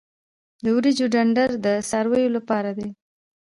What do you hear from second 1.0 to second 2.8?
ډنډر د څارویو لپاره